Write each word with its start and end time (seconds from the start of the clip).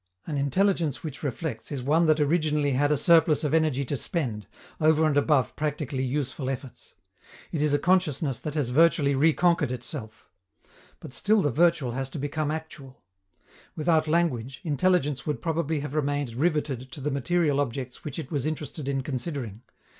An 0.25 0.35
intelligence 0.35 1.03
which 1.03 1.21
reflects 1.21 1.71
is 1.71 1.83
one 1.83 2.07
that 2.07 2.19
originally 2.19 2.71
had 2.71 2.91
a 2.91 2.97
surplus 2.97 3.43
of 3.43 3.53
energy 3.53 3.85
to 3.85 3.95
spend, 3.95 4.47
over 4.79 5.05
and 5.05 5.15
above 5.15 5.55
practically 5.55 6.01
useful 6.03 6.49
efforts. 6.49 6.95
It 7.51 7.61
is 7.61 7.71
a 7.71 7.77
consciousness 7.77 8.39
that 8.39 8.55
has 8.55 8.71
virtually 8.71 9.13
reconquered 9.13 9.71
itself. 9.71 10.27
But 10.99 11.13
still 11.13 11.43
the 11.43 11.51
virtual 11.51 11.91
has 11.91 12.09
to 12.09 12.17
become 12.17 12.49
actual. 12.49 13.03
Without 13.75 14.07
language, 14.07 14.59
intelligence 14.63 15.27
would 15.27 15.39
probably 15.39 15.81
have 15.81 15.93
remained 15.93 16.33
riveted 16.33 16.91
to 16.93 16.99
the 16.99 17.11
material 17.11 17.59
objects 17.59 18.03
which 18.03 18.17
it 18.17 18.31
was 18.31 18.47
interested 18.47 18.87
in 18.87 19.03
considering. 19.03 19.61